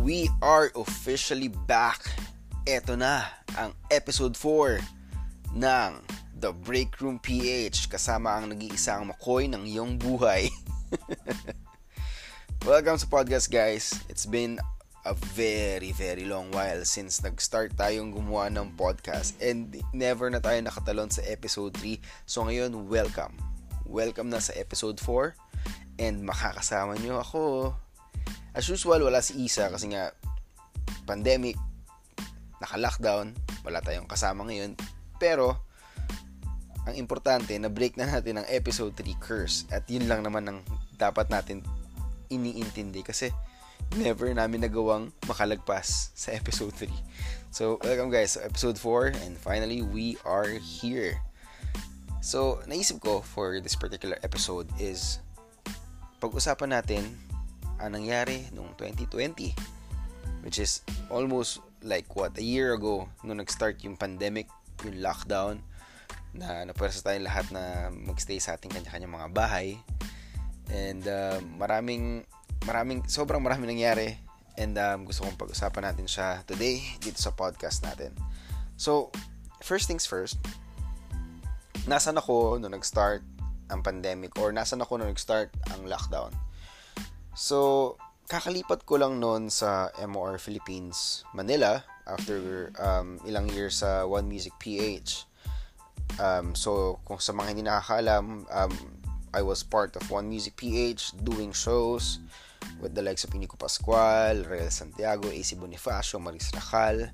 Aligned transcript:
We 0.00 0.32
are 0.40 0.72
officially 0.80 1.52
back. 1.68 2.00
Ito 2.64 2.96
na 2.96 3.28
ang 3.52 3.76
episode 3.92 4.32
4 4.32 4.80
ng 5.52 5.90
The 6.40 6.56
Break 6.56 7.04
Room 7.04 7.20
PH 7.20 7.92
kasama 7.92 8.40
ang 8.40 8.48
nag-iisang 8.48 9.04
makoy 9.12 9.44
ng 9.52 9.68
iyong 9.68 10.00
buhay. 10.00 10.48
Welcome 12.64 12.96
sa 12.96 13.12
podcast 13.12 13.52
guys. 13.52 13.92
It's 14.08 14.24
been 14.24 14.56
a 15.04 15.12
very 15.36 15.92
very 15.92 16.24
long 16.24 16.48
while 16.48 16.80
since 16.88 17.20
nag-start 17.20 17.76
tayong 17.76 18.16
gumawa 18.16 18.48
ng 18.48 18.80
podcast 18.80 19.36
and 19.36 19.84
never 19.92 20.32
na 20.32 20.40
tayo 20.40 20.64
nakatalon 20.64 21.12
sa 21.12 21.20
episode 21.28 21.76
3. 21.76 22.00
So 22.24 22.48
ngayon, 22.48 22.88
welcome. 22.88 23.36
Welcome 23.84 24.32
na 24.32 24.40
sa 24.40 24.56
episode 24.56 24.96
4 24.96 25.36
and 26.00 26.24
makakasama 26.24 26.96
nyo 27.04 27.20
ako 27.20 27.40
As 28.60 28.68
usual, 28.68 29.00
wala 29.00 29.24
si 29.24 29.48
Isa 29.48 29.72
kasi 29.72 29.88
nga 29.88 30.12
pandemic, 31.08 31.56
naka-lockdown, 32.60 33.32
wala 33.64 33.80
tayong 33.80 34.04
kasama 34.04 34.44
ngayon. 34.44 34.76
Pero, 35.16 35.56
ang 36.84 36.92
importante, 36.92 37.56
na-break 37.56 37.96
na 37.96 38.04
natin 38.04 38.36
ang 38.36 38.46
episode 38.52 38.92
3 38.92 39.16
curse. 39.16 39.64
At 39.72 39.88
yun 39.88 40.04
lang 40.04 40.20
naman 40.20 40.44
ang 40.44 40.60
dapat 41.00 41.32
natin 41.32 41.64
iniintindi 42.28 43.00
kasi 43.00 43.32
never 43.96 44.28
namin 44.28 44.60
nagawang 44.60 45.08
makalagpas 45.24 46.12
sa 46.12 46.36
episode 46.36 46.76
3. 46.76 46.92
So, 47.48 47.80
welcome 47.80 48.12
guys 48.12 48.36
sa 48.36 48.44
episode 48.44 48.76
4 48.76 49.24
and 49.24 49.40
finally, 49.40 49.80
we 49.80 50.20
are 50.28 50.60
here. 50.60 51.16
So, 52.20 52.60
naisip 52.68 53.00
ko 53.00 53.24
for 53.24 53.56
this 53.64 53.72
particular 53.72 54.20
episode 54.20 54.68
is 54.76 55.16
pag-usapan 56.20 56.76
natin 56.76 57.29
ang 57.80 57.96
nangyari 57.96 58.46
noong 58.52 58.76
2020 58.76 59.80
which 60.44 60.60
is 60.60 60.80
almost 61.08 61.60
like 61.80 62.08
what 62.16 62.36
a 62.36 62.44
year 62.44 62.76
ago 62.76 63.08
nung 63.24 63.40
nag-start 63.40 63.80
yung 63.84 63.96
pandemic, 63.96 64.48
yung 64.84 65.00
lockdown 65.00 65.60
na 66.32 66.64
napwersa 66.64 67.02
tayong 67.02 67.26
lahat 67.26 67.46
na 67.50 67.88
magstay 67.90 68.38
sa 68.38 68.54
ating 68.56 68.70
kanya-kanyang 68.70 69.12
mga 69.12 69.28
bahay. 69.34 69.76
And 70.70 71.02
uh, 71.04 71.42
maraming 71.58 72.24
maraming 72.64 73.04
sobrang 73.08 73.42
maraming 73.42 73.76
nangyari. 73.76 74.16
And 74.60 74.76
um, 74.76 75.08
gusto 75.08 75.24
kong 75.24 75.40
pag-usapan 75.40 75.92
natin 75.92 76.06
siya 76.06 76.44
today 76.44 76.84
dito 77.00 77.16
sa 77.16 77.32
podcast 77.32 77.80
natin. 77.82 78.12
So 78.76 79.12
first 79.60 79.88
things 79.88 80.08
first 80.08 80.40
nasan 81.88 82.16
ako 82.16 82.60
nung 82.60 82.76
nag-start 82.76 83.24
ang 83.72 83.80
pandemic 83.80 84.36
or 84.36 84.52
nasan 84.52 84.84
ako 84.84 85.00
nung 85.00 85.08
nag-start 85.08 85.48
ang 85.72 85.88
lockdown 85.88 86.32
So, 87.34 87.96
kakalipat 88.30 88.86
ko 88.86 88.98
lang 89.02 89.18
noon 89.18 89.50
sa 89.50 89.90
MOR 90.06 90.38
Philippines, 90.38 91.26
Manila, 91.34 91.82
after 92.06 92.70
um, 92.78 93.18
ilang 93.26 93.50
years 93.50 93.82
sa 93.82 94.06
One 94.06 94.26
Music 94.30 94.54
PH. 94.58 95.26
Um, 96.18 96.54
so, 96.54 96.98
kung 97.06 97.18
sa 97.18 97.34
mga 97.34 97.48
hindi 97.54 97.64
nakakaalam, 97.66 98.46
um, 98.50 98.74
I 99.30 99.42
was 99.42 99.62
part 99.62 99.94
of 99.94 100.02
One 100.10 100.26
Music 100.26 100.58
PH 100.58 101.22
doing 101.22 101.54
shows 101.54 102.18
with 102.82 102.94
the 102.94 103.02
likes 103.02 103.22
of 103.22 103.30
Inico 103.30 103.58
Pascual, 103.58 104.42
Real 104.46 104.70
Santiago, 104.70 105.30
AC 105.30 105.54
Bonifacio, 105.54 106.18
Maris 106.18 106.50
Racal. 106.50 107.10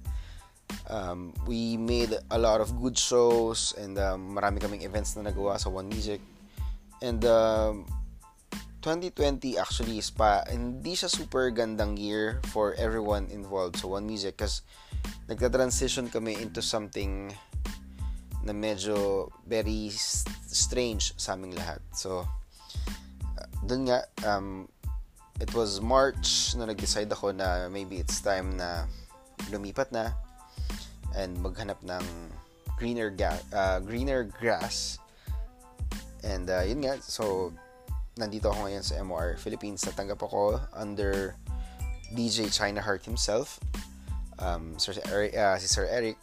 Um, 0.90 1.34
we 1.46 1.76
made 1.76 2.16
a 2.30 2.38
lot 2.38 2.60
of 2.60 2.74
good 2.80 2.98
shows 2.98 3.74
and 3.78 3.98
um, 3.98 4.34
marami 4.34 4.58
kaming 4.58 4.82
events 4.82 5.14
na 5.14 5.30
nagawa 5.30 5.60
sa 5.60 5.70
One 5.70 5.88
Music. 5.88 6.20
And 7.02 7.24
um, 7.24 7.84
2020 8.86 9.58
actually 9.58 9.98
is 9.98 10.14
pa 10.14 10.46
hindi 10.46 10.94
siya 10.94 11.10
super 11.10 11.50
gandang 11.50 11.98
year 11.98 12.38
for 12.54 12.70
everyone 12.78 13.26
involved 13.34 13.74
sa 13.82 13.90
One 13.90 14.06
Music 14.06 14.38
kasi 14.38 14.62
nagta-transition 15.26 16.06
kami 16.06 16.38
into 16.38 16.62
something 16.62 17.34
na 18.46 18.54
medyo 18.54 19.26
very 19.42 19.90
strange 20.46 21.10
sa 21.18 21.34
aming 21.34 21.58
lahat. 21.58 21.82
So, 21.98 22.22
uh, 23.34 23.48
dun 23.66 23.90
nga, 23.90 24.06
um, 24.22 24.70
it 25.42 25.50
was 25.50 25.82
March 25.82 26.54
na 26.54 26.70
nag-decide 26.70 27.10
ako 27.10 27.34
na 27.34 27.66
maybe 27.66 27.98
it's 27.98 28.22
time 28.22 28.54
na 28.54 28.86
lumipat 29.50 29.90
na 29.90 30.14
and 31.18 31.34
maghanap 31.42 31.82
ng 31.82 32.06
greener 32.78 33.10
ga- 33.10 33.42
uh, 33.50 33.82
greener 33.82 34.22
grass 34.22 35.02
and 36.22 36.46
uh, 36.46 36.62
yun 36.62 36.86
nga 36.86 37.02
so 37.02 37.50
nandito 38.16 38.48
ako 38.48 38.64
ngayon 38.66 38.84
sa 38.84 38.96
MOR 39.04 39.36
Philippines. 39.36 39.84
Natanggap 39.84 40.24
ako 40.24 40.56
under 40.72 41.36
DJ 42.16 42.48
China 42.48 42.80
Heart 42.80 43.04
himself, 43.04 43.60
um, 44.40 44.80
Sir 44.80 44.96
Eric, 45.12 45.36
uh, 45.36 45.56
si 45.60 45.68
Sir 45.68 45.84
Eric. 45.84 46.16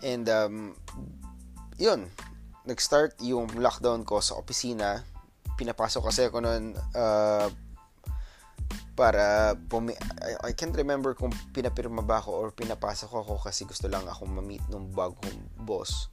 And 0.00 0.24
um, 0.32 0.56
yun, 1.76 2.08
nag-start 2.64 3.20
yung 3.20 3.52
lockdown 3.60 4.08
ko 4.08 4.24
sa 4.24 4.40
opisina. 4.40 5.04
Pinapasok 5.60 6.08
kasi 6.08 6.24
ako 6.24 6.40
noon 6.40 6.72
uh, 6.96 7.52
para 8.96 9.54
pumi- 9.68 9.98
I, 10.24 10.50
I 10.50 10.52
can't 10.56 10.74
remember 10.74 11.12
kung 11.12 11.30
pinapirma 11.52 12.00
ba 12.00 12.18
ako 12.18 12.30
or 12.32 12.48
pinapasok 12.50 13.12
ako 13.12 13.38
kasi 13.44 13.68
gusto 13.68 13.86
lang 13.86 14.08
akong 14.08 14.30
ma-meet 14.32 14.64
ng 14.72 14.90
bagong 14.90 15.38
boss 15.62 16.10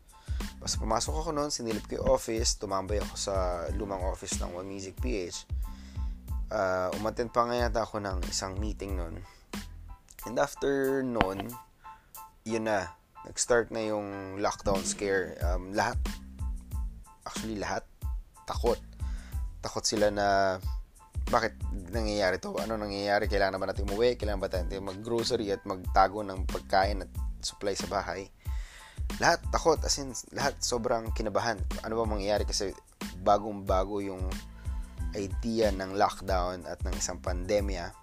Basta 0.60 0.82
pumasok 0.82 1.14
ako 1.14 1.30
noon, 1.36 1.52
sinilip 1.54 1.86
ko 1.86 2.02
yung 2.02 2.10
office, 2.10 2.58
tumambay 2.58 2.98
ako 3.02 3.16
sa 3.16 3.66
lumang 3.78 4.02
office 4.02 4.38
ng 4.42 4.52
One 4.56 4.70
Music 4.70 4.98
PH. 4.98 5.46
Uh, 6.50 6.90
umattend 6.98 7.34
pa 7.34 7.46
nga 7.46 7.56
yata 7.58 7.82
ako 7.86 8.02
ng 8.02 8.22
isang 8.30 8.58
meeting 8.58 8.98
noon. 8.98 9.22
And 10.26 10.38
after 10.42 11.06
noon, 11.06 11.54
yun 12.46 12.66
na, 12.66 12.90
nag-start 13.26 13.74
na 13.74 13.82
yung 13.86 14.38
lockdown 14.42 14.86
scare. 14.86 15.38
Um, 15.42 15.74
lahat, 15.74 15.98
actually 17.26 17.58
lahat, 17.58 17.86
takot. 18.46 18.78
Takot 19.62 19.86
sila 19.86 20.14
na 20.14 20.58
bakit 21.30 21.58
nangyayari 21.90 22.38
to? 22.38 22.54
Ano 22.62 22.78
nangyayari? 22.78 23.26
Kailangan 23.26 23.58
naman 23.58 23.74
natin 23.74 23.90
umuwi? 23.90 24.14
Kailangan 24.14 24.42
ba 24.42 24.50
tayo 24.50 24.82
mag-grocery 24.82 25.50
at 25.50 25.66
magtago 25.66 26.22
ng 26.22 26.46
pagkain 26.46 27.02
at 27.02 27.12
supply 27.42 27.74
sa 27.74 27.90
bahay? 27.90 28.30
Lahat 29.20 29.40
takot 29.48 29.80
as 29.84 29.96
in 30.02 30.12
lahat 30.36 30.56
sobrang 30.60 31.12
kinabahan. 31.16 31.56
Ano 31.88 32.04
ba 32.04 32.06
mangyayari 32.08 32.44
kasi 32.44 32.76
bagong 33.24 33.64
bago 33.64 34.04
yung 34.04 34.22
idea 35.16 35.72
ng 35.72 35.96
lockdown 35.96 36.68
at 36.68 36.84
ng 36.84 36.96
isang 36.96 37.24
pandemya. 37.24 37.96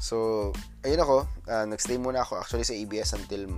So 0.00 0.50
ayun 0.84 1.04
ako 1.04 1.16
uh, 1.48 1.66
nagstay 1.68 2.00
muna 2.00 2.24
ako 2.24 2.40
actually 2.40 2.64
sa 2.64 2.76
ABS 2.76 3.16
until 3.16 3.48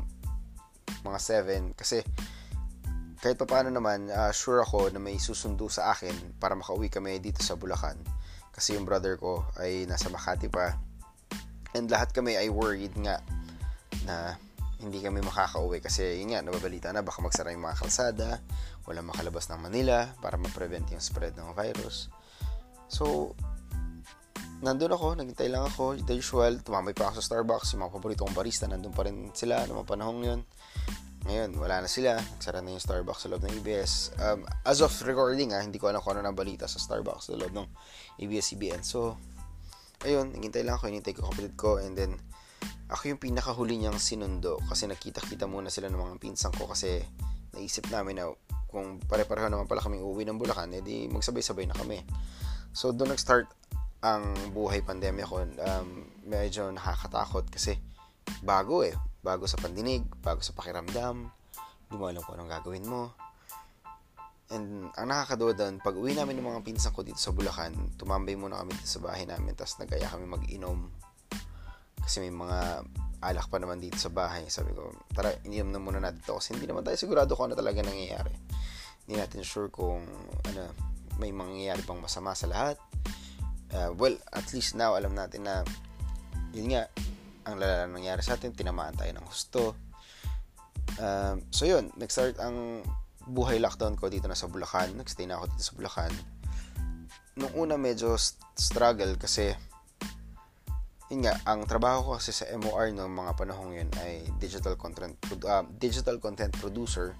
mga 1.06 1.18
7 1.18 1.78
kasi 1.78 2.02
kahit 3.18 3.34
pa 3.34 3.46
paano 3.46 3.74
naman 3.74 4.06
uh, 4.10 4.30
sure 4.30 4.62
ako 4.62 4.94
na 4.94 5.02
may 5.02 5.18
susundo 5.18 5.66
sa 5.66 5.90
akin 5.90 6.38
para 6.38 6.54
makauwi 6.54 6.86
kami 6.86 7.18
dito 7.18 7.42
sa 7.42 7.58
Bulacan. 7.58 7.98
Kasi 8.54 8.74
yung 8.78 8.86
brother 8.86 9.18
ko 9.18 9.46
ay 9.58 9.86
nasa 9.86 10.10
Makati 10.10 10.50
pa. 10.50 10.78
And 11.74 11.90
lahat 11.90 12.14
kami 12.14 12.38
ay 12.38 12.50
worried 12.50 12.94
nga 12.98 13.22
na 14.06 14.38
hindi 14.78 15.02
kami 15.02 15.18
makakauwi 15.22 15.82
kasi 15.82 16.22
yun 16.22 16.34
nga, 16.34 16.40
nababalita 16.42 16.94
na 16.94 17.02
baka 17.02 17.18
magsara 17.18 17.50
yung 17.50 17.66
mga 17.66 17.78
kalsada, 17.82 18.38
wala 18.86 19.02
makalabas 19.02 19.50
ng 19.50 19.58
Manila 19.58 20.06
para 20.22 20.38
ma-prevent 20.38 20.86
yung 20.94 21.02
spread 21.02 21.34
ng 21.34 21.50
virus. 21.52 22.06
So, 22.86 23.34
nandun 24.62 24.94
ako, 24.94 25.18
naghintay 25.18 25.50
lang 25.50 25.66
ako, 25.66 25.98
the 26.02 26.14
usual, 26.14 26.62
tumambay 26.62 26.94
pa 26.94 27.10
ako 27.10 27.18
sa 27.18 27.34
Starbucks, 27.34 27.74
yung 27.74 27.86
mga 27.86 27.92
paborito 27.94 28.22
kong 28.26 28.38
barista, 28.38 28.70
nandun 28.70 28.94
pa 28.94 29.06
rin 29.06 29.34
sila 29.34 29.66
noong 29.66 29.86
panahong 29.86 30.22
yun. 30.22 30.40
Ngayon, 31.26 31.50
wala 31.58 31.82
na 31.82 31.88
sila, 31.90 32.14
nagsara 32.16 32.62
na 32.62 32.74
yung 32.74 32.82
Starbucks 32.82 33.26
sa 33.26 33.28
loob 33.28 33.42
ng 33.42 33.54
ABS. 33.60 34.14
Um, 34.22 34.46
as 34.62 34.78
of 34.78 34.94
recording, 35.02 35.52
ah, 35.54 35.62
hindi 35.62 35.76
ko 35.76 35.90
alam 35.90 35.98
kung 35.98 36.14
ano 36.18 36.24
na 36.24 36.34
balita 36.34 36.70
sa 36.70 36.78
Starbucks 36.78 37.28
sa 37.28 37.36
loob 37.36 37.50
ng 37.50 37.66
ABS-CBN. 38.22 38.86
So, 38.86 39.18
ayun, 40.06 40.30
naghintay 40.34 40.62
lang 40.62 40.78
ako, 40.78 40.86
hinintay 40.90 41.12
ko 41.18 41.26
kapatid 41.30 41.54
ko, 41.58 41.82
and 41.82 41.98
then, 41.98 42.14
ako 42.88 43.12
yung 43.12 43.20
pinakahuli 43.20 43.76
niyang 43.76 44.00
sinundo 44.00 44.56
kasi 44.64 44.88
nakita-kita 44.88 45.44
muna 45.44 45.68
sila 45.68 45.92
ng 45.92 46.00
mga 46.00 46.16
pinsan 46.24 46.52
ko 46.56 46.64
kasi 46.72 47.04
naisip 47.52 47.84
namin 47.92 48.16
na 48.16 48.32
kung 48.68 49.00
pare-pareho 49.04 49.48
naman 49.48 49.68
pala 49.68 49.80
kaming 49.80 50.04
uwi 50.04 50.28
ng 50.28 50.36
Bulacan, 50.36 50.72
edi 50.76 51.08
magsabay-sabay 51.08 51.68
na 51.68 51.76
kami. 51.76 52.04
So, 52.72 52.92
doon 52.92 53.16
nag-start 53.16 53.48
ang 54.04 54.36
buhay 54.52 54.84
pandemya 54.84 55.24
ko. 55.24 55.42
Um, 55.42 55.88
medyo 56.28 56.68
nakakatakot 56.68 57.48
kasi 57.48 57.80
bago 58.44 58.84
eh. 58.84 58.94
Bago 59.24 59.48
sa 59.50 59.58
pandinig, 59.58 60.04
bago 60.22 60.44
sa 60.44 60.54
pakiramdam, 60.54 61.26
hindi 61.88 61.94
mo 61.96 62.06
alam 62.06 62.22
kung 62.22 62.38
anong 62.38 62.52
gagawin 62.60 62.86
mo. 62.86 63.16
And 64.48 64.88
ang 64.96 65.12
nakakadawa 65.12 65.52
doon, 65.52 65.74
pag 65.80 65.96
uwi 65.96 66.16
namin 66.16 66.40
ng 66.40 66.48
mga 66.48 66.64
pinsan 66.64 66.92
ko 66.96 67.04
dito 67.04 67.20
sa 67.20 67.32
Bulacan, 67.32 67.72
tumambay 68.00 68.36
muna 68.36 68.60
kami 68.64 68.76
dito 68.76 68.88
sa 68.88 69.00
bahay 69.04 69.28
namin, 69.28 69.52
tapos 69.52 69.76
nagaya 69.80 70.08
kami 70.08 70.24
mag-inom 70.24 70.88
kasi 72.08 72.24
may 72.24 72.32
mga 72.32 72.88
alak 73.20 73.52
pa 73.52 73.60
naman 73.60 73.76
dito 73.76 74.00
sa 74.00 74.08
bahay. 74.08 74.48
Sabi 74.48 74.72
ko, 74.72 74.88
tara, 75.12 75.28
ininom 75.44 75.68
na 75.68 75.76
muna 75.76 76.00
natin 76.00 76.24
to 76.24 76.40
kasi 76.40 76.56
hindi 76.56 76.64
naman 76.64 76.80
tayo 76.80 76.96
sigurado 76.96 77.36
kung 77.36 77.52
ano 77.52 77.56
talaga 77.60 77.84
nangyayari. 77.84 78.32
Hindi 79.04 79.20
natin 79.20 79.44
sure 79.44 79.68
kung 79.68 80.08
ano, 80.48 80.62
may 81.20 81.28
mangyayari 81.36 81.84
pang 81.84 82.00
masama 82.00 82.32
sa 82.32 82.48
lahat. 82.48 82.80
Uh, 83.76 83.92
well, 84.00 84.16
at 84.32 84.48
least 84.56 84.72
now 84.72 84.96
alam 84.96 85.12
natin 85.12 85.44
na 85.44 85.60
yun 86.56 86.72
nga, 86.72 86.88
ang 87.44 87.60
lala 87.60 87.84
nangyari 87.84 88.24
sa 88.24 88.40
atin, 88.40 88.56
tinamaan 88.56 88.96
tayo 88.96 89.12
ng 89.12 89.26
husto. 89.28 89.76
Um, 90.96 91.44
so 91.52 91.68
yun, 91.68 91.92
nag-start 92.00 92.40
ang 92.40 92.80
buhay 93.28 93.60
lockdown 93.60 94.00
ko 94.00 94.08
dito 94.08 94.24
na 94.24 94.38
sa 94.38 94.48
Bulacan. 94.48 94.96
Nagstay 94.96 95.28
na 95.28 95.36
ako 95.36 95.44
dito 95.52 95.64
sa 95.64 95.76
Bulacan. 95.76 96.12
Nung 97.36 97.52
una 97.52 97.76
medyo 97.76 98.16
struggle 98.56 99.20
kasi 99.20 99.52
yun 101.08 101.24
nga, 101.24 101.40
ang 101.48 101.64
trabaho 101.64 102.04
ko 102.04 102.10
kasi 102.20 102.36
sa 102.36 102.44
MOR 102.52 102.92
ng 102.92 103.08
mga 103.08 103.32
panahong 103.32 103.72
yun 103.72 103.88
ay 104.04 104.28
digital 104.36 104.76
content 104.76 105.16
uh, 105.48 105.64
digital 105.80 106.20
content 106.20 106.52
producer. 106.60 107.16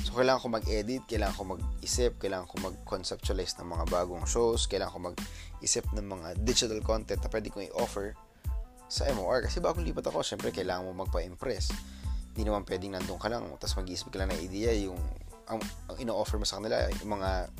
So, 0.00 0.16
kailangan 0.16 0.40
ko 0.40 0.48
mag-edit, 0.48 1.04
kailangan 1.04 1.36
ko 1.36 1.44
mag-isip, 1.44 2.16
kailangan 2.16 2.48
ko 2.48 2.56
mag-conceptualize 2.72 3.60
ng 3.60 3.68
mga 3.68 3.84
bagong 3.92 4.24
shows, 4.24 4.64
kailangan 4.64 4.96
ko 4.96 5.00
mag-isip 5.12 5.84
ng 5.92 6.06
mga 6.08 6.28
digital 6.40 6.80
content 6.80 7.20
na 7.20 7.28
pwede 7.28 7.52
kong 7.52 7.68
i-offer 7.68 8.16
sa 8.88 9.04
MOR. 9.12 9.44
Kasi 9.44 9.60
bagong 9.60 9.84
lipat 9.84 10.08
ako, 10.08 10.24
syempre 10.24 10.48
kailangan 10.48 10.88
mo 10.88 11.04
magpa-impress. 11.04 11.76
Hindi 12.32 12.48
naman 12.48 12.64
pwedeng 12.64 12.96
nandun 12.96 13.20
ka 13.20 13.28
lang, 13.28 13.44
tapos 13.60 13.76
mag-isip 13.76 14.08
ka 14.08 14.24
lang 14.24 14.32
ng 14.32 14.40
idea, 14.40 14.72
yung 14.72 14.96
ang, 15.44 15.60
ang 15.92 15.96
ino-offer 16.00 16.40
mo 16.40 16.48
sa 16.48 16.56
kanila, 16.56 16.88
yung 17.04 17.20
mga 17.20 17.52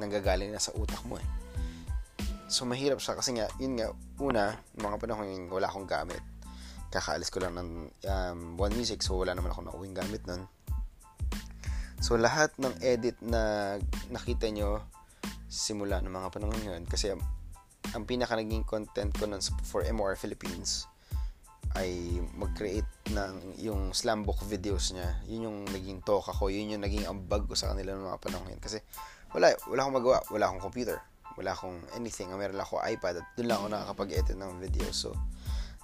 nanggagaling 0.00 0.48
na 0.48 0.62
sa 0.62 0.72
utak 0.72 1.04
mo 1.04 1.20
eh. 1.20 1.26
So, 2.46 2.62
mahirap 2.62 3.02
siya 3.02 3.18
kasi 3.18 3.34
nga, 3.34 3.50
yun 3.58 3.74
nga, 3.74 3.90
una, 4.22 4.54
mga 4.78 4.96
panahon 5.02 5.26
yung 5.26 5.46
wala 5.50 5.66
akong 5.66 5.90
gamit. 5.90 6.22
Kakaalis 6.94 7.34
ko 7.34 7.42
lang 7.42 7.58
ng 7.58 7.70
um, 8.06 8.40
One 8.54 8.74
Music, 8.78 9.02
so 9.02 9.18
wala 9.18 9.34
naman 9.34 9.50
ako 9.50 9.66
nauwing 9.66 9.98
gamit 9.98 10.22
nun. 10.30 10.46
So, 11.98 12.14
lahat 12.14 12.54
ng 12.62 12.78
edit 12.86 13.18
na 13.18 13.74
nakita 14.14 14.46
nyo 14.54 14.78
simula 15.50 15.98
ng 15.98 16.14
mga 16.14 16.28
panahon 16.30 16.62
yun, 16.62 16.86
kasi 16.86 17.10
ang 17.90 18.04
pinaka 18.06 18.38
naging 18.38 18.62
content 18.62 19.10
ko 19.10 19.26
nun 19.26 19.42
for 19.66 19.82
MOR 19.90 20.14
Philippines 20.14 20.86
ay 21.74 22.22
mag-create 22.38 22.88
ng 23.10 23.58
yung 23.58 23.90
slam 23.90 24.22
book 24.22 24.38
videos 24.46 24.94
niya. 24.94 25.18
Yun 25.26 25.50
yung 25.50 25.58
naging 25.66 25.98
talk 26.06 26.30
ako, 26.30 26.46
yun 26.48 26.78
yung 26.78 26.84
naging 26.86 27.10
ambag 27.10 27.42
ko 27.50 27.58
sa 27.58 27.74
kanila 27.74 27.98
ng 27.98 28.06
mga 28.06 28.22
panahon 28.22 28.54
yun. 28.54 28.62
Kasi 28.62 28.78
wala, 29.34 29.50
wala 29.66 29.80
akong 29.82 29.96
magawa, 29.98 30.18
wala 30.30 30.44
akong 30.46 30.62
computer 30.62 31.02
wala 31.36 31.52
akong 31.52 31.76
anything. 31.92 32.32
Meron 32.32 32.58
ako 32.58 32.80
iPad 32.80 33.20
at 33.20 33.26
doon 33.36 33.48
lang 33.52 33.58
ako 33.60 33.66
nakakapag-edit 33.72 34.36
ng 34.36 34.52
video. 34.60 34.88
So, 34.90 35.12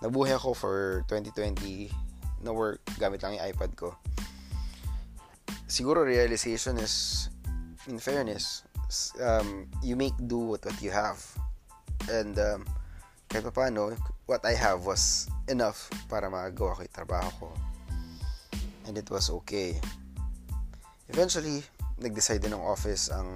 nabuhay 0.01 0.35
ako 0.35 0.57
for 0.57 0.77
2020 1.07 1.93
na 2.43 2.51
work 2.51 2.83
gamit 2.99 3.23
lang 3.23 3.39
yung 3.39 3.47
iPad 3.53 3.73
ko. 3.77 3.95
Siguro 5.69 6.05
realization 6.05 6.77
is, 6.81 7.29
in 7.89 7.97
fairness, 8.01 8.65
um, 9.21 9.69
you 9.81 9.97
make 9.97 10.17
do 10.27 10.53
with 10.53 10.65
what 10.65 10.77
you 10.83 10.93
have. 10.93 11.21
And 12.11 12.37
um, 12.37 12.69
kahit 13.29 13.49
pa 13.49 13.53
paano, 13.53 13.97
what 14.29 14.45
I 14.45 14.53
have 14.53 14.85
was 14.85 15.29
enough 15.49 15.89
para 16.09 16.29
magawa 16.29 16.77
ko 16.77 16.81
yung 16.85 16.97
trabaho 16.97 17.31
ko. 17.41 17.49
And 18.85 18.99
it 18.99 19.09
was 19.09 19.31
okay. 19.45 19.79
Eventually, 21.09 21.63
nag-decide 21.99 22.41
din 22.41 22.57
ng 22.57 22.65
office 22.65 23.13
ang 23.13 23.29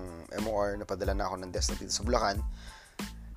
MOR 0.45 0.81
na 0.81 0.87
padala 0.89 1.13
na 1.13 1.29
ako 1.29 1.43
ng 1.43 1.51
desktop 1.53 1.79
dito 1.81 1.93
sa 1.93 2.07
Bulacan. 2.07 2.39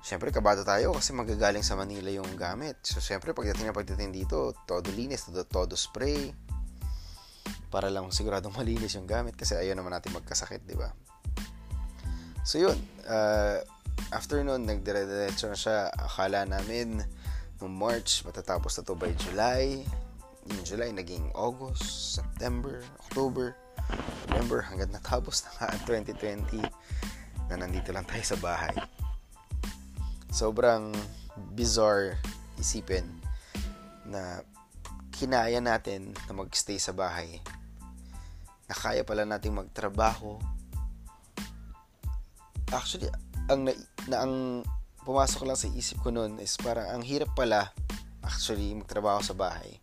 Siyempre, 0.00 0.32
kabado 0.32 0.64
tayo 0.64 0.96
kasi 0.96 1.12
magagaling 1.12 1.60
sa 1.60 1.76
Manila 1.76 2.08
yung 2.08 2.32
gamit. 2.32 2.80
So, 2.80 3.04
siyempre, 3.04 3.36
pagdating 3.36 3.68
na 3.68 3.76
pagdating 3.76 4.16
dito, 4.16 4.56
todo 4.64 4.88
linis, 4.96 5.28
todo, 5.28 5.44
todo 5.44 5.76
spray. 5.76 6.32
Para 7.68 7.92
lang 7.92 8.08
siguradong 8.08 8.56
malinis 8.58 8.96
yung 8.96 9.04
gamit 9.04 9.36
kasi 9.36 9.60
ayaw 9.60 9.76
naman 9.76 9.92
natin 9.92 10.16
magkasakit, 10.16 10.64
di 10.64 10.74
ba? 10.74 10.88
So, 12.48 12.56
yun. 12.56 12.80
Uh, 13.04 13.60
after 14.08 14.40
nun, 14.40 14.64
na 15.52 15.58
siya. 15.60 15.92
Akala 15.92 16.48
namin, 16.48 17.04
noong 17.60 17.76
March, 17.76 18.24
matatapos 18.24 18.80
na 18.80 18.82
to 18.88 18.96
by 18.96 19.12
July. 19.20 19.84
Yung 20.48 20.64
July, 20.64 20.90
naging 20.96 21.28
August, 21.36 22.16
September, 22.16 22.80
October. 23.04 23.52
November 24.30 24.64
hanggang 24.66 24.90
natapos 24.90 25.46
na 25.46 25.50
nga 25.58 25.66
ang 25.74 25.80
2020 25.84 26.64
na 27.50 27.54
nandito 27.60 27.90
lang 27.90 28.06
tayo 28.06 28.24
sa 28.24 28.38
bahay. 28.38 28.74
Sobrang 30.30 30.94
bizarre 31.54 32.18
isipin 32.58 33.06
na 34.06 34.42
kinaya 35.14 35.60
natin 35.60 36.16
na 36.26 36.32
magstay 36.32 36.80
sa 36.80 36.96
bahay. 36.96 37.42
Na 38.70 38.74
kaya 38.74 39.04
pala 39.04 39.28
nating 39.28 39.52
magtrabaho. 39.52 40.38
Actually, 42.70 43.10
ang 43.50 43.66
na, 43.66 43.74
na 44.06 44.16
ang 44.22 44.62
pumasok 45.02 45.42
lang 45.44 45.58
sa 45.58 45.68
isip 45.74 46.00
ko 46.00 46.14
noon 46.14 46.38
is 46.38 46.54
parang 46.56 46.86
ang 46.86 47.02
hirap 47.02 47.34
pala 47.34 47.74
actually 48.22 48.72
magtrabaho 48.72 49.20
sa 49.20 49.34
bahay. 49.34 49.76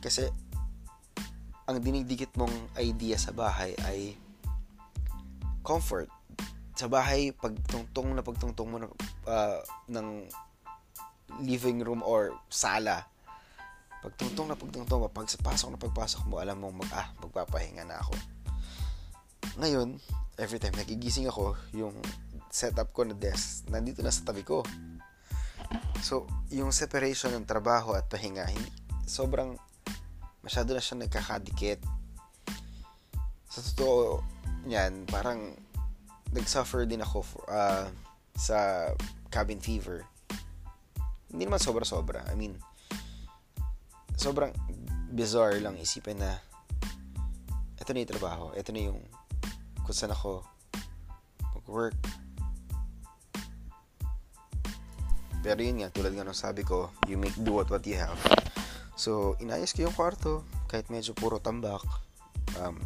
Kasi 0.00 0.30
ang 1.66 1.82
dinidikit 1.82 2.30
mong 2.38 2.54
idea 2.78 3.18
sa 3.18 3.34
bahay 3.34 3.74
ay 3.82 4.14
comfort. 5.66 6.06
Sa 6.78 6.86
bahay, 6.86 7.34
pagtungtong 7.34 8.14
na 8.14 8.22
pagtungtong 8.22 8.68
mo 8.70 8.78
ng, 8.78 8.92
uh, 9.26 9.58
ng 9.90 10.30
living 11.42 11.82
room 11.82 12.06
or 12.06 12.38
sala, 12.46 13.02
pagtungtong 13.98 14.46
na 14.46 14.54
pagtungtong 14.54 15.02
mo, 15.02 15.10
pagpasok 15.10 15.68
na 15.74 15.80
pagpasok 15.82 16.22
mo, 16.30 16.38
alam 16.38 16.62
mo, 16.62 16.70
mag, 16.70 16.86
ah, 16.94 17.10
magpapahinga 17.18 17.82
na 17.82 17.98
ako. 17.98 18.14
Ngayon, 19.58 19.98
every 20.38 20.62
time 20.62 20.78
nagigising 20.78 21.26
ako, 21.26 21.58
yung 21.74 21.98
setup 22.46 22.94
ko 22.94 23.02
na 23.02 23.18
desk, 23.18 23.66
nandito 23.66 24.06
na 24.06 24.14
sa 24.14 24.22
tabi 24.22 24.46
ko. 24.46 24.62
So, 26.04 26.30
yung 26.54 26.70
separation 26.70 27.34
ng 27.34 27.48
trabaho 27.48 27.98
at 27.98 28.06
pahinga, 28.06 28.46
hindi, 28.46 28.70
sobrang 29.10 29.58
masyado 30.46 30.70
na 30.70 30.78
siya 30.78 31.02
nagkakadikit. 31.02 31.82
Sa 33.50 33.58
totoo 33.74 34.22
niyan, 34.62 35.10
parang 35.10 35.58
nag-suffer 36.30 36.86
din 36.86 37.02
ako 37.02 37.18
for, 37.26 37.42
uh, 37.50 37.90
sa 38.38 38.90
cabin 39.26 39.58
fever. 39.58 40.06
Hindi 41.34 41.50
naman 41.50 41.58
sobra-sobra. 41.58 42.22
I 42.30 42.38
mean, 42.38 42.54
sobrang 44.14 44.54
bizarre 45.10 45.58
lang 45.58 45.74
isipin 45.82 46.22
na 46.22 46.38
ito 47.82 47.90
na 47.90 48.02
yung 48.06 48.12
trabaho. 48.14 48.54
Ito 48.54 48.70
na 48.70 48.86
yung 48.86 49.02
kung 49.82 49.96
saan 49.98 50.14
ako 50.14 50.46
mag-work. 51.58 51.98
Pero 55.42 55.58
yun 55.62 55.82
nga, 55.82 55.90
tulad 55.94 56.14
nga 56.14 56.26
nung 56.26 56.34
sabi 56.38 56.66
ko, 56.66 56.90
you 57.06 57.18
make 57.18 57.34
do 57.42 57.54
what 57.58 57.70
what 57.70 57.82
you 57.86 57.98
have. 57.98 58.18
So, 58.96 59.36
inayos 59.38 59.76
ko 59.76 59.86
yung 59.86 59.96
kwarto, 59.96 60.42
kahit 60.66 60.88
medyo 60.88 61.12
puro 61.12 61.36
tambak. 61.36 61.84
Um, 62.56 62.80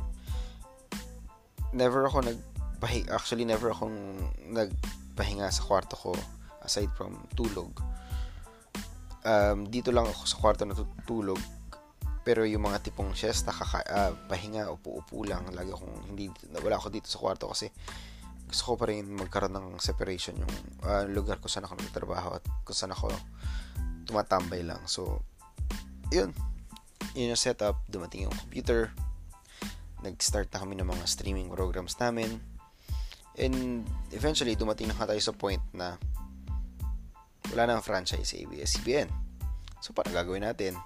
never 1.71 2.03
ako 2.05 2.27
nagpahinga, 2.27 3.15
actually 3.15 3.47
never 3.47 3.71
akong 3.71 3.95
nagpahinga 4.51 5.47
sa 5.55 5.63
kwarto 5.63 5.95
ko 5.95 6.13
aside 6.67 6.91
from 6.99 7.15
tulog. 7.39 7.71
Um, 9.23 9.71
dito 9.71 9.95
lang 9.95 10.11
ako 10.11 10.23
sa 10.27 10.37
kwarto 10.41 10.67
natutulog 10.67 11.39
pero 12.21 12.45
yung 12.45 12.69
mga 12.69 12.85
tipong 12.85 13.17
siesta, 13.17 13.49
kaka, 13.49 13.81
uh, 13.89 14.13
pahinga, 14.29 14.69
upo-upo 14.69 15.25
lang. 15.25 15.49
Lagi 15.57 15.73
akong 15.73 16.13
hindi, 16.13 16.29
wala 16.61 16.77
ako 16.77 16.93
dito 16.93 17.09
sa 17.09 17.17
kwarto 17.17 17.49
kasi 17.49 17.73
gusto 18.45 18.63
ko 18.67 18.73
pa 18.77 18.91
rin 18.93 19.09
magkaroon 19.09 19.57
ng 19.57 19.69
separation 19.81 20.37
yung 20.37 20.55
uh, 20.85 21.07
lugar 21.07 21.39
ko 21.39 21.47
saan 21.47 21.65
ako 21.65 21.81
nagtatrabaho 21.81 22.35
at 22.37 22.45
kung 22.67 22.77
saan 22.77 22.93
ako 22.93 23.09
tumatambay 24.05 24.61
lang. 24.67 24.85
So, 24.85 25.25
yun, 26.11 26.31
yun 27.15 27.33
yung 27.33 27.41
setup, 27.41 27.83
dumating 27.87 28.27
yung 28.27 28.35
computer, 28.35 28.91
nag-start 30.03 30.51
na 30.51 30.61
kami 30.63 30.75
ng 30.79 30.87
mga 30.87 31.05
streaming 31.07 31.49
programs 31.51 31.95
namin, 31.99 32.39
and 33.39 33.87
eventually, 34.11 34.59
dumating 34.59 34.91
na 34.91 34.99
tayo 34.99 35.23
sa 35.23 35.35
point 35.35 35.63
na 35.75 35.97
wala 37.51 37.63
na 37.67 37.73
ang 37.79 37.85
franchise 37.85 38.31
sa 38.31 38.39
ABS-CBN. 38.39 39.11
So, 39.83 39.91
paano 39.91 40.15
gagawin 40.15 40.47
natin? 40.47 40.79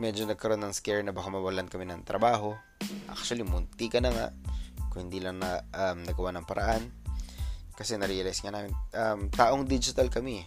Medyo 0.00 0.24
nagkaroon 0.26 0.64
ng 0.64 0.74
scare 0.74 1.04
na 1.04 1.12
baka 1.12 1.28
mawalan 1.28 1.68
kami 1.68 1.84
ng 1.86 2.06
trabaho. 2.06 2.56
Actually, 3.10 3.44
munti 3.44 3.92
ka 3.92 4.00
na 4.00 4.10
nga 4.10 4.26
kung 4.88 5.10
hindi 5.10 5.20
lang 5.20 5.42
na 5.42 5.60
um, 5.74 6.06
nagawa 6.06 6.30
ng 6.34 6.46
paraan. 6.46 6.82
Kasi 7.74 7.98
na-realize 7.98 8.38
nga 8.40 8.54
namin, 8.54 8.70
um, 8.94 9.26
taong 9.34 9.66
digital 9.66 10.06
kami 10.06 10.46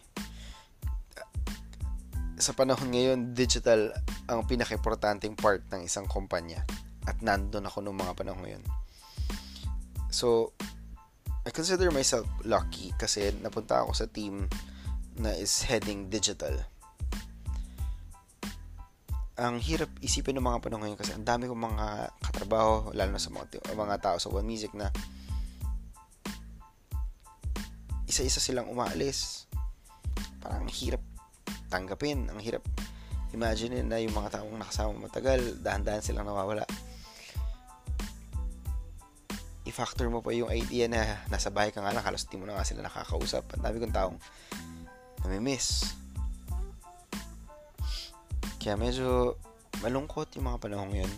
sa 2.38 2.54
panahon 2.54 2.94
ngayon, 2.94 3.34
digital 3.34 3.90
ang 4.30 4.46
pinaka-importanting 4.46 5.34
part 5.34 5.66
ng 5.74 5.90
isang 5.90 6.06
kumpanya. 6.06 6.62
At 7.10 7.18
nandun 7.26 7.66
ako 7.66 7.82
nung 7.82 7.98
mga 7.98 8.14
panahon 8.14 8.46
ngayon. 8.46 8.64
So, 10.14 10.54
I 11.48 11.50
consider 11.50 11.90
myself 11.90 12.30
lucky 12.46 12.94
kasi 13.00 13.34
napunta 13.42 13.82
ako 13.82 13.92
sa 13.98 14.06
team 14.06 14.46
na 15.18 15.34
is 15.34 15.66
heading 15.66 16.14
digital. 16.14 16.54
Ang 19.38 19.62
hirap 19.62 19.90
isipin 20.02 20.38
ng 20.38 20.46
mga 20.46 20.62
panahon 20.62 20.82
ngayon 20.86 21.00
kasi 21.00 21.16
ang 21.18 21.26
dami 21.26 21.50
kong 21.50 21.64
mga 21.74 21.86
katrabaho, 22.22 22.94
lalo 22.94 23.18
na 23.18 23.22
sa 23.22 23.34
mga, 23.34 23.64
mga 23.74 23.98
tao 23.98 24.18
sa 24.22 24.30
One 24.30 24.46
Music 24.46 24.76
na 24.78 24.94
isa-isa 28.06 28.42
silang 28.42 28.70
umaalis. 28.70 29.50
Parang 30.42 30.70
hirap 30.70 31.02
tanggapin. 31.68 32.28
Ang 32.32 32.40
hirap. 32.42 32.64
Imagine 33.36 33.84
na 33.84 34.00
yung 34.00 34.16
mga 34.16 34.40
taong 34.40 34.56
nakasama 34.56 35.08
matagal, 35.08 35.60
dahan-dahan 35.60 36.02
silang 36.02 36.26
nawawala. 36.28 36.64
I-factor 39.68 40.08
mo 40.08 40.24
pa 40.24 40.32
yung 40.32 40.48
idea 40.48 40.88
na 40.88 41.28
nasa 41.28 41.52
bahay 41.52 41.76
ka 41.76 41.84
nga 41.84 41.92
lang, 41.92 42.04
halos 42.08 42.24
di 42.24 42.40
mo 42.40 42.48
na 42.48 42.56
nga 42.56 42.64
sila 42.64 42.88
nakakausap. 42.88 43.44
Ang 43.54 43.64
dami 43.68 43.76
kong 43.84 43.96
taong 43.96 44.18
namimiss. 45.28 45.92
Kaya 48.64 48.80
medyo 48.80 49.36
malungkot 49.84 50.32
yung 50.40 50.48
mga 50.48 50.60
panahon 50.64 51.04
yun. 51.04 51.14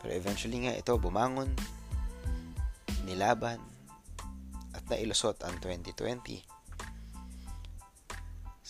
Pero 0.00 0.16
eventually 0.16 0.64
nga 0.64 0.72
ito, 0.72 0.96
bumangon, 0.96 1.52
nilaban, 3.04 3.60
at 4.72 4.84
nailusot 4.88 5.36
ang 5.44 5.60
2020. 5.60 6.49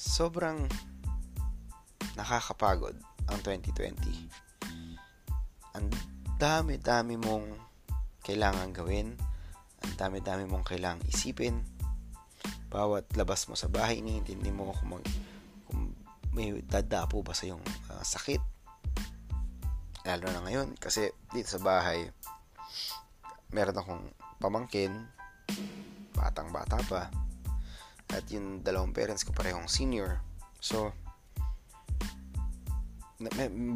Sobrang 0.00 0.64
nakakapagod 2.16 2.96
ang 3.28 3.38
2020. 3.44 4.00
Ang 5.76 5.92
dami-dami 6.40 7.20
mong 7.20 7.52
kailangan 8.24 8.72
gawin, 8.72 9.12
ang 9.84 9.92
dami-dami 10.00 10.48
mong 10.48 10.64
kailangan 10.64 11.04
isipin. 11.04 11.60
Bawat 12.72 13.12
labas 13.12 13.44
mo 13.44 13.60
sa 13.60 13.68
bahay, 13.68 14.00
iniintindi 14.00 14.48
mo 14.48 14.72
kung, 14.72 14.96
mag, 14.96 15.04
kung 15.68 15.92
may 16.32 16.64
dadapo 16.64 17.20
ba 17.20 17.36
sa 17.36 17.52
yung 17.52 17.60
uh, 17.92 18.00
sakit. 18.00 18.40
Lalo 20.08 20.32
na 20.32 20.40
ngayon, 20.48 20.80
kasi 20.80 21.12
dito 21.28 21.52
sa 21.52 21.60
bahay, 21.60 22.08
meron 23.52 23.76
akong 23.76 24.08
pamangkin, 24.40 24.96
batang 26.16 26.48
bata 26.48 26.80
pa, 26.88 27.12
at 28.14 28.24
yung 28.30 28.62
dalawang 28.62 28.94
parents 28.94 29.22
ko 29.22 29.30
parehong 29.30 29.70
senior. 29.70 30.18
So, 30.58 30.90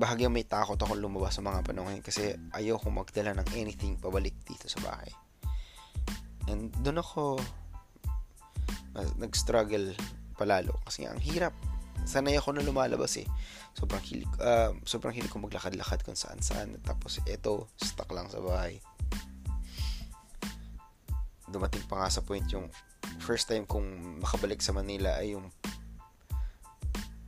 bahagya 0.00 0.33
may 0.33 0.49
takot 0.49 0.81
akong 0.81 1.00
lumabas 1.00 1.37
sa 1.37 1.45
mga 1.45 1.61
panahon 1.69 2.00
kasi 2.00 2.33
ayoko 2.57 2.88
magdala 2.88 3.37
ng 3.37 3.49
anything 3.61 4.00
pabalik 4.00 4.33
dito 4.49 4.67
sa 4.73 4.81
bahay. 4.81 5.12
And 6.49 6.73
doon 6.81 7.05
ako 7.05 7.41
nag-struggle 9.19 9.93
palalo 10.38 10.81
kasi 10.87 11.05
ang 11.05 11.21
hirap. 11.21 11.53
Sanay 12.05 12.37
ako 12.37 12.57
na 12.57 12.64
lumalabas 12.64 13.17
eh. 13.17 13.29
Sobrang 13.73 14.03
hilig, 14.05 14.29
uh, 14.38 14.76
sobrang 14.85 15.14
hilig 15.17 15.33
ko 15.33 15.41
maglakad-lakad 15.41 16.05
kung 16.05 16.19
saan-saan. 16.19 16.76
Tapos 16.85 17.19
ito, 17.25 17.69
stuck 17.81 18.12
lang 18.12 18.29
sa 18.29 18.45
bahay. 18.45 18.79
Dumating 21.49 21.85
pa 21.88 22.05
nga 22.05 22.09
sa 22.12 22.21
point 22.21 22.45
yung 22.53 22.69
first 23.23 23.49
time 23.49 23.64
kong 23.64 24.21
makabalik 24.23 24.61
sa 24.61 24.75
Manila 24.75 25.18
ay 25.21 25.37
yung 25.37 25.49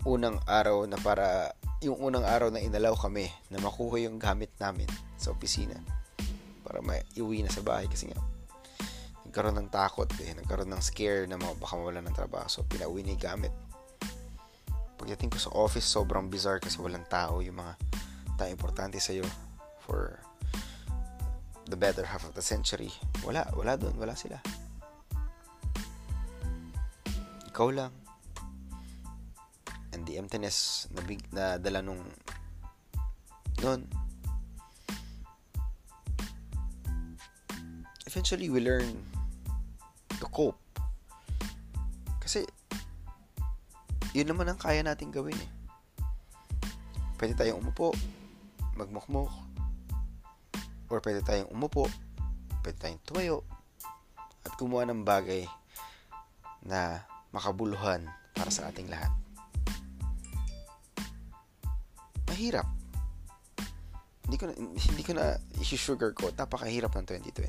unang 0.07 0.38
araw 0.47 0.87
na 0.87 0.97
para 1.02 1.50
yung 1.83 1.99
unang 1.99 2.23
araw 2.23 2.49
na 2.49 2.62
inalaw 2.62 2.95
kami 2.95 3.26
na 3.50 3.59
makuha 3.59 4.00
yung 4.00 4.23
gamit 4.23 4.55
namin 4.62 4.87
sa 5.19 5.35
opisina 5.35 5.76
para 6.62 6.78
maiuwi 6.81 7.43
na 7.43 7.50
sa 7.50 7.61
bahay 7.61 7.90
kasi 7.90 8.09
nga 8.09 8.19
nagkaroon 9.26 9.59
ng 9.61 9.69
takot 9.69 10.09
eh, 10.23 10.33
nagkaroon 10.38 10.71
ng 10.71 10.83
scare 10.83 11.26
na 11.28 11.37
baka 11.37 11.75
mawala 11.76 12.00
ng 12.00 12.14
trabaho. 12.16 12.49
So 12.49 12.64
pinauwi 12.64 13.05
niya 13.05 13.14
yung 13.19 13.25
gamit. 13.35 13.52
Pagdating 14.97 15.28
ko 15.35 15.38
sa 15.43 15.52
office 15.52 15.85
sobrang 15.85 16.33
bizarre 16.33 16.62
kasi 16.62 16.81
walang 16.81 17.05
tao. 17.05 17.45
Yung 17.45 17.61
mga 17.61 17.75
tao 18.40 18.49
importante 18.49 18.97
sa'yo 18.97 19.26
for 19.85 20.16
the 21.69 21.76
better 21.76 22.07
half 22.07 22.25
of 22.25 22.33
the 22.33 22.40
century. 22.40 22.88
Wala, 23.26 23.45
wala 23.52 23.76
doon, 23.76 23.93
wala 24.00 24.16
sila 24.16 24.40
ikaw 27.57 27.73
lang. 27.73 27.89
And 29.97 30.05
the 30.05 30.21
emptiness 30.21 30.85
na, 30.93 31.01
big, 31.09 31.25
na 31.33 31.57
dala 31.57 31.81
nung 31.81 32.05
noon 33.65 33.89
eventually 38.05 38.53
we 38.53 38.61
learn 38.61 38.85
to 40.21 40.29
cope. 40.29 40.61
Kasi 42.21 42.45
yun 44.13 44.29
naman 44.29 44.53
ang 44.53 44.61
kaya 44.61 44.85
natin 44.85 45.09
gawin 45.09 45.41
eh. 45.41 45.51
Pwede 47.17 47.33
tayong 47.33 47.65
umupo 47.65 47.97
magmukmuk. 48.77 49.33
Or 50.93 51.01
pwede 51.01 51.25
tayong 51.25 51.49
umupo 51.49 51.89
pwede 52.61 52.77
tayong 52.77 53.01
tumayo 53.09 53.41
at 54.45 54.53
gumawa 54.61 54.85
ng 54.93 55.07
bagay 55.07 55.49
na 56.61 57.07
makabuluhan 57.37 58.09
para 58.33 58.49
sa 58.49 58.73
ating 58.73 58.88
lahat 58.88 59.12
mahirap. 62.37 62.69
Hindi 64.28 64.37
ko 64.37 64.45
na, 64.45 64.52
hindi 64.61 65.00
ko 65.00 65.16
na 65.16 65.40
i-sugarcoat. 65.57 66.37
Napakahirap 66.37 66.93
ng 66.93 67.09
2020. 67.09 67.49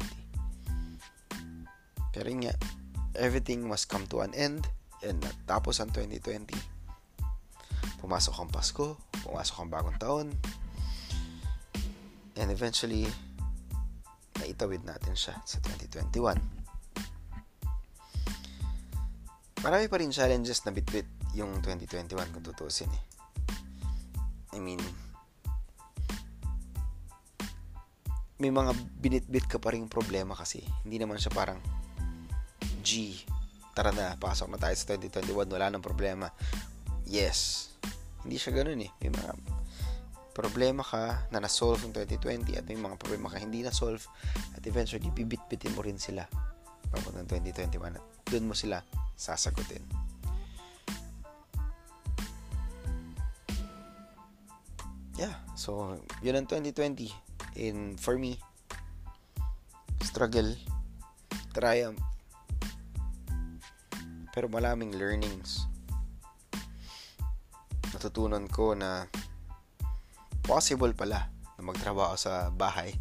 Pero 2.16 2.32
nga, 2.40 2.56
everything 3.20 3.68
must 3.68 3.92
come 3.92 4.08
to 4.08 4.24
an 4.24 4.32
end. 4.32 4.64
And 5.04 5.20
tapos 5.44 5.84
ang 5.84 5.92
2020. 5.92 6.56
Pumasok 8.00 8.36
ang 8.40 8.48
Pasko. 8.48 8.96
Pumasok 9.28 9.60
ang 9.60 9.70
bagong 9.76 10.00
taon. 10.00 10.32
And 12.40 12.48
eventually, 12.48 13.12
naitawid 14.40 14.88
natin 14.88 15.20
siya 15.20 15.36
sa 15.44 15.60
2021. 15.60 16.57
Marami 19.66 19.90
pa 19.90 19.98
rin 19.98 20.14
challenges 20.14 20.62
na 20.66 20.72
bitbit 20.76 21.10
yung 21.34 21.58
2021 21.66 22.14
kung 22.30 22.46
tutusin 22.46 22.94
eh. 22.94 23.04
I 24.54 24.62
mean, 24.62 24.82
may 28.38 28.54
mga 28.54 28.72
binitbit 29.02 29.50
ka 29.50 29.58
pa 29.58 29.74
rin 29.74 29.90
problema 29.90 30.38
kasi. 30.38 30.62
Hindi 30.86 31.02
naman 31.02 31.18
siya 31.18 31.34
parang, 31.34 31.58
G, 32.86 33.18
tara 33.74 33.90
na, 33.90 34.14
pasok 34.18 34.54
na 34.54 34.62
tayo 34.62 34.78
sa 34.78 34.94
2021, 34.94 35.50
wala 35.50 35.74
nang 35.74 35.82
problema. 35.82 36.30
Yes. 37.10 37.74
Hindi 38.22 38.38
siya 38.38 38.62
ganun 38.62 38.78
eh. 38.86 38.92
May 39.02 39.10
mga 39.10 39.34
problema 40.38 40.86
ka 40.86 41.26
na 41.34 41.42
na-solve 41.42 41.82
ng 41.90 41.98
2020 41.98 42.62
at 42.62 42.66
may 42.70 42.78
mga 42.78 43.02
problema 43.02 43.26
ka 43.26 43.42
hindi 43.42 43.66
na-solve 43.66 44.06
at 44.54 44.62
eventually 44.70 45.10
bibit-bitin 45.10 45.74
mo 45.74 45.82
rin 45.82 45.98
sila 45.98 46.30
papunta 46.90 47.24
ng 47.24 47.30
2021 47.30 47.98
at 47.98 48.06
doon 48.28 48.46
mo 48.48 48.56
sila 48.58 48.84
sasagutin. 49.18 50.08
yeah, 55.18 55.34
so 55.58 55.98
yun 56.22 56.38
ang 56.38 56.48
2020. 56.48 57.10
In 57.58 57.98
for 57.98 58.22
me, 58.22 58.38
struggle, 60.06 60.54
triumph, 61.58 61.98
pero 64.30 64.46
malaming 64.46 64.94
learnings. 64.94 65.66
Natutunan 67.98 68.46
ko 68.46 68.78
na 68.78 69.10
possible 70.46 70.94
pala 70.94 71.34
na 71.58 71.62
magtrabaho 71.66 72.14
sa 72.14 72.54
bahay. 72.54 72.94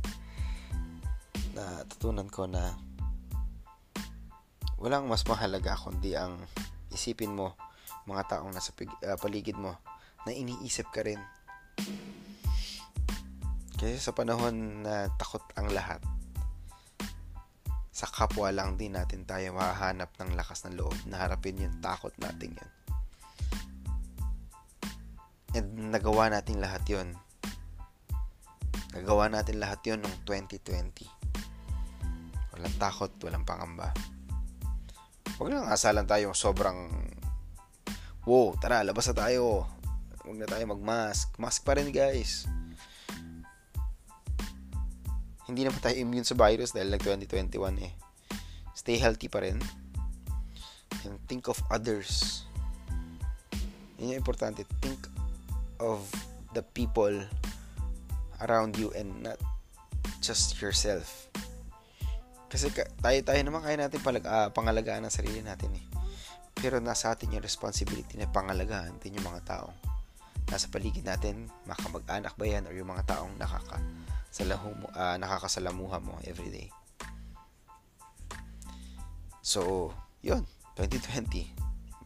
Natutunan 1.52 2.32
ko 2.32 2.48
na 2.48 2.72
walang 4.86 5.10
mas 5.10 5.26
mahalaga 5.26 5.74
kundi 5.74 6.14
ang 6.14 6.38
isipin 6.94 7.34
mo 7.34 7.58
mga 8.06 8.38
taong 8.38 8.54
nasa 8.54 8.70
uh, 8.70 9.18
paligid 9.18 9.58
mo 9.58 9.74
na 10.22 10.30
iniisip 10.30 10.86
ka 10.94 11.02
rin 11.02 11.18
kasi 13.76 14.00
sa 14.00 14.16
panahon 14.16 14.88
na 14.88 15.12
takot 15.20 15.44
ang 15.52 15.68
lahat, 15.68 16.00
sa 17.92 18.08
kapwa 18.08 18.48
lang 18.48 18.80
din 18.80 18.96
natin 18.96 19.28
tayo 19.28 19.52
mahahanap 19.52 20.16
ng 20.16 20.32
lakas 20.32 20.64
ng 20.64 20.80
loob 20.80 20.96
na 21.12 21.20
harapin 21.20 21.60
yung 21.60 21.76
takot 21.84 22.12
natin 22.16 22.56
yan. 22.56 22.70
And 25.60 25.92
nagawa 25.92 26.32
natin 26.32 26.56
lahat 26.56 26.88
yon 26.88 27.12
Nagawa 28.96 29.28
natin 29.28 29.60
lahat 29.60 29.84
yon 29.84 30.00
noong 30.00 30.24
2020. 30.24 31.04
Walang 32.56 32.76
takot, 32.80 33.12
walang 33.20 33.44
pangamba. 33.44 33.92
Huwag 35.36 35.52
lang 35.52 35.68
asalan 35.68 36.08
tayong 36.08 36.36
sobrang 36.36 36.90
wow, 38.24 38.56
tara, 38.58 38.82
labas 38.82 39.06
na 39.12 39.16
tayo. 39.28 39.68
Huwag 40.24 40.38
na 40.40 40.48
tayo 40.48 40.64
mag-mask. 40.66 41.36
Mask 41.38 41.62
pa 41.62 41.76
rin, 41.76 41.92
guys 41.92 42.48
hindi 45.46 45.62
naman 45.62 45.78
tayo 45.78 45.94
immune 45.94 46.26
sa 46.26 46.34
virus 46.34 46.74
dahil 46.74 46.90
nag 46.90 47.02
2021 47.02 47.86
eh. 47.86 47.92
Stay 48.74 48.98
healthy 48.98 49.30
pa 49.30 49.46
rin. 49.46 49.62
And 51.06 51.22
think 51.30 51.46
of 51.46 51.62
others. 51.70 52.42
Yun 53.96 54.12
yung 54.12 54.20
importante. 54.20 54.66
Think 54.82 55.06
of 55.78 56.02
the 56.50 56.66
people 56.74 57.14
around 58.42 58.74
you 58.74 58.90
and 58.98 59.22
not 59.22 59.38
just 60.18 60.58
yourself. 60.58 61.25
Kasi 62.46 62.70
tayo-tayo 63.02 63.40
naman 63.42 63.62
kaya 63.62 63.76
natin 63.76 63.98
palag, 64.00 64.24
uh, 64.26 64.48
pangalagaan 64.54 65.02
ang 65.02 65.14
sarili 65.14 65.42
natin 65.42 65.74
eh. 65.74 65.84
Pero 66.56 66.78
nasa 66.78 67.12
atin 67.12 67.36
yung 67.36 67.44
responsibility 67.44 68.16
na 68.16 68.30
pangalagaan 68.30 68.96
din 69.02 69.18
yung 69.18 69.28
mga 69.28 69.42
taong 69.44 69.76
nasa 70.46 70.70
paligid 70.70 71.02
natin, 71.02 71.50
makamag-anak 71.66 72.38
ba 72.38 72.46
yan, 72.46 72.70
or 72.70 72.74
yung 72.74 72.86
mga 72.86 73.18
taong 73.18 73.34
nakaka 73.34 73.82
mo, 74.76 74.86
uh, 74.92 75.16
nakakasalamuha 75.16 75.98
mo 75.98 76.20
everyday. 76.22 76.68
So, 79.40 79.90
yun, 80.20 80.44
2020. 80.78 81.48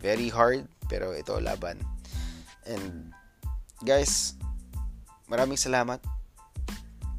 Very 0.00 0.32
hard, 0.32 0.64
pero 0.88 1.12
ito 1.12 1.36
laban. 1.42 1.82
And, 2.64 3.12
guys, 3.82 4.38
maraming 5.28 5.60
salamat 5.60 6.00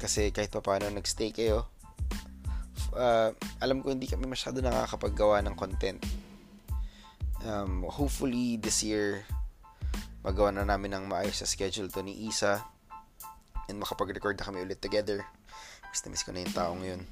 kasi 0.02 0.34
kahit 0.34 0.50
pa 0.50 0.58
paano 0.58 0.90
nagstay 0.90 1.30
kayo 1.30 1.70
uh, 2.94 3.30
alam 3.60 3.80
ko 3.80 3.90
hindi 3.92 4.08
kami 4.08 4.24
masyado 4.24 4.60
nakakapaggawa 4.60 5.44
ng 5.44 5.54
content. 5.56 6.00
Um, 7.42 7.82
hopefully 7.90 8.54
this 8.56 8.86
year 8.86 9.26
magawa 10.22 10.54
na 10.54 10.62
namin 10.62 10.94
ng 10.94 11.04
maayos 11.10 11.42
sa 11.42 11.48
schedule 11.48 11.90
to 11.90 12.00
ni 12.00 12.30
Isa. 12.30 12.62
And 13.70 13.82
makapag-record 13.82 14.38
na 14.38 14.46
kami 14.46 14.62
ulit 14.62 14.78
together. 14.78 15.26
Miss 15.90 16.02
na 16.06 16.10
miss 16.14 16.22
ko 16.22 16.30
na 16.30 16.42
yung 16.42 16.54
taong 16.54 16.82
yun. 16.82 17.02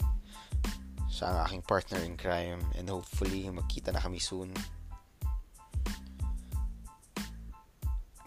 Siya 1.11 1.35
ang 1.35 1.39
aking 1.47 1.65
partner 1.67 2.01
in 2.07 2.15
crime. 2.15 2.63
And 2.79 2.87
hopefully 2.87 3.51
magkita 3.51 3.91
na 3.91 4.03
kami 4.03 4.23
soon. 4.23 4.55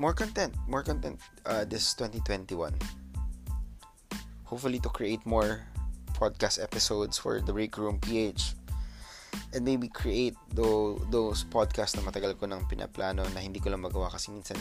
More 0.01 0.15
content. 0.15 0.51
More 0.67 0.83
content 0.83 1.21
uh, 1.47 1.63
this 1.63 1.95
2021 1.95 2.75
hopefully 4.53 4.77
to 4.77 4.89
create 4.93 5.25
more 5.25 5.65
podcast 6.23 6.63
episodes 6.63 7.19
for 7.19 7.43
the 7.43 7.51
break 7.51 7.75
room 7.75 7.99
PH 7.99 8.55
and 9.51 9.67
maybe 9.67 9.91
create 9.91 10.39
do, 10.55 10.95
those 11.11 11.43
podcast 11.43 11.99
na 11.99 12.05
matagal 12.07 12.39
ko 12.39 12.47
nang 12.47 12.63
pinaplano 12.63 13.27
na 13.35 13.43
hindi 13.43 13.59
ko 13.59 13.67
lang 13.67 13.83
magawa 13.83 14.07
kasi 14.07 14.31
minsan 14.31 14.55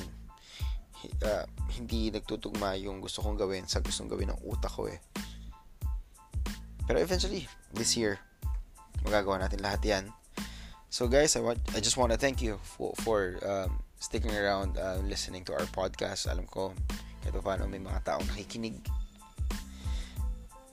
uh, 1.22 1.46
hindi 1.70 2.10
nagtutugma 2.10 2.74
yung 2.82 2.98
gusto 2.98 3.22
kong 3.22 3.38
gawin 3.38 3.70
sa 3.70 3.78
gustong 3.78 4.10
gawin 4.10 4.34
ng 4.34 4.40
utak 4.42 4.74
ko 4.74 4.90
eh. 4.90 4.98
Pero 6.82 6.98
eventually, 6.98 7.46
this 7.70 7.94
year, 7.94 8.18
magagawa 9.06 9.38
natin 9.38 9.62
lahat 9.62 9.82
yan. 9.86 10.04
So 10.90 11.06
guys, 11.06 11.38
I 11.38 11.46
want 11.46 11.62
I 11.72 11.80
just 11.80 11.96
want 11.96 12.12
to 12.12 12.18
thank 12.18 12.42
you 12.42 12.58
for 12.60 12.92
for 13.06 13.38
um, 13.46 13.80
sticking 14.02 14.34
around 14.34 14.76
uh, 14.76 15.00
listening 15.06 15.46
to 15.48 15.54
our 15.54 15.64
podcast. 15.70 16.26
Alam 16.26 16.44
ko 16.50 16.74
kahit 17.22 17.38
paano 17.38 17.70
may 17.70 17.78
mga 17.78 18.02
taong 18.02 18.26
nakikinig 18.34 18.76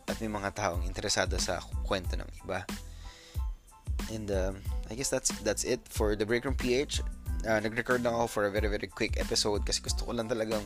at 0.09 0.17
may 0.17 0.27
mga 0.27 0.57
taong 0.57 0.81
interesado 0.83 1.37
sa 1.37 1.61
kwento 1.85 2.17
ng 2.17 2.27
iba. 2.41 2.65
And 4.09 4.27
um, 4.33 4.55
I 4.89 4.97
guess 4.97 5.13
that's 5.13 5.29
that's 5.45 5.61
it 5.61 5.85
for 5.85 6.17
the 6.17 6.25
Break 6.25 6.43
Room 6.43 6.57
PH. 6.57 7.05
Uh, 7.45 7.61
nag-record 7.61 8.03
lang 8.03 8.11
ako 8.17 8.27
for 8.27 8.43
a 8.49 8.51
very 8.51 8.67
very 8.67 8.89
quick 8.89 9.15
episode 9.21 9.63
kasi 9.63 9.79
gusto 9.79 10.03
ko 10.03 10.11
lang 10.11 10.27
talagang 10.27 10.65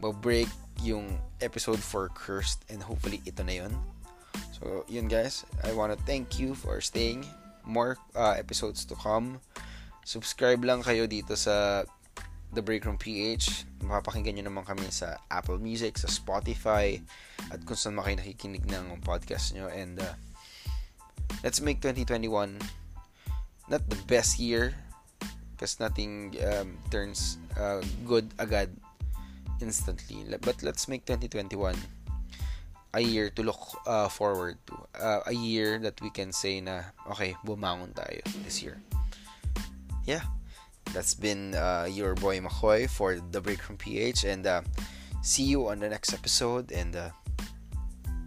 mag-break 0.00 0.48
yung 0.80 1.20
episode 1.44 1.82
for 1.82 2.08
Cursed 2.16 2.64
and 2.72 2.80
hopefully 2.80 3.20
ito 3.28 3.42
na 3.44 3.66
yun. 3.66 3.72
So, 4.56 4.86
yun 4.88 5.10
guys. 5.10 5.44
I 5.66 5.74
wanna 5.74 5.98
thank 6.08 6.40
you 6.40 6.54
for 6.54 6.80
staying. 6.80 7.26
More 7.66 8.00
uh, 8.16 8.38
episodes 8.38 8.86
to 8.88 8.96
come. 8.96 9.42
Subscribe 10.06 10.64
lang 10.64 10.80
kayo 10.80 11.04
dito 11.04 11.36
sa 11.36 11.84
The 12.50 12.62
Break 12.62 12.84
Room 12.84 12.98
PH. 12.98 13.66
Mapapakinggan 13.86 14.38
nyo 14.38 14.44
naman 14.50 14.64
kami 14.66 14.90
sa 14.90 15.18
Apple 15.30 15.62
Music, 15.62 15.96
sa 15.98 16.10
Spotify, 16.10 16.98
at 17.54 17.62
kung 17.62 17.78
saan 17.78 17.94
makayo 17.94 18.18
nakikinig 18.18 18.66
ng 18.66 18.98
podcast 19.06 19.54
nyo. 19.54 19.70
And 19.70 20.02
uh, 20.02 20.14
let's 21.42 21.62
make 21.62 21.78
2021 21.78 22.58
not 23.70 23.86
the 23.86 24.00
best 24.10 24.42
year 24.42 24.74
because 25.54 25.78
nothing 25.78 26.34
um, 26.42 26.76
turns 26.90 27.38
uh, 27.54 27.80
good 28.04 28.26
agad 28.38 28.68
instantly 29.62 30.26
but 30.40 30.58
let's 30.62 30.88
make 30.88 31.06
2021 31.06 31.76
a 32.94 33.00
year 33.00 33.30
to 33.30 33.42
look 33.44 33.60
uh, 33.86 34.08
forward 34.08 34.58
to 34.66 34.74
uh, 34.98 35.20
a 35.26 35.32
year 35.32 35.78
that 35.78 35.94
we 36.02 36.10
can 36.10 36.32
say 36.32 36.60
na 36.60 36.82
okay 37.06 37.36
bumangon 37.46 37.94
tayo 37.94 38.18
this 38.42 38.58
year 38.58 38.82
yeah 40.02 40.24
that's 40.92 41.14
been 41.14 41.54
uh, 41.54 41.86
your 41.90 42.14
boy 42.14 42.40
Makoy 42.40 42.88
for 42.88 43.16
the 43.16 43.40
break 43.40 43.62
from 43.62 43.76
PH 43.76 44.24
and 44.24 44.46
uh, 44.46 44.62
see 45.22 45.44
you 45.44 45.68
on 45.68 45.78
the 45.78 45.88
next 45.88 46.12
episode 46.12 46.72
and 46.72 46.96
uh, 46.96 47.10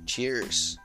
cheers 0.05 0.77